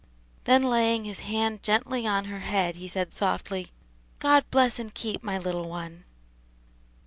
[0.45, 3.71] Then laying his hand gently on her head, he said softly,
[4.17, 6.05] "God bless and keep my little one."